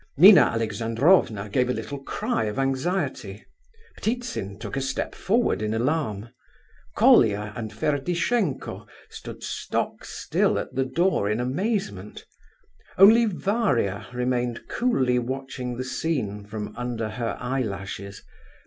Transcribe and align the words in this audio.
Nina 0.17 0.41
Alexandrovna 0.45 1.47
gave 1.47 1.69
a 1.69 1.73
little 1.75 1.99
cry 1.99 2.45
of 2.45 2.57
anxiety; 2.57 3.45
Ptitsin 3.99 4.57
took 4.57 4.75
a 4.75 4.81
step 4.81 5.13
forward 5.13 5.61
in 5.61 5.75
alarm; 5.75 6.29
Colia 6.95 7.53
and 7.55 7.71
Ferdishenko 7.71 8.87
stood 9.11 9.43
stock 9.43 10.03
still 10.03 10.57
at 10.57 10.73
the 10.73 10.85
door 10.85 11.29
in 11.29 11.39
amazement;—only 11.39 13.25
Varia 13.25 14.07
remained 14.11 14.67
coolly 14.67 15.19
watching 15.19 15.77
the 15.77 15.83
scene 15.83 16.45
from 16.47 16.75
under 16.75 17.07
her 17.09 17.37
eyelashes. 17.39 18.23